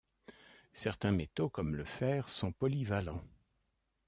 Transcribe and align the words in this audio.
Certains 0.73 1.11
métaux 1.11 1.51
comme 1.51 1.75
le 1.75 1.85
fer 1.85 2.27
sont 2.27 2.51
polyvalents. 2.51 3.23